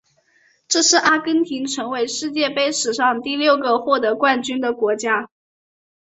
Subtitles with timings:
[0.67, 5.29] 这是阿根廷成为世界杯史上的第六个获得冠军的国家。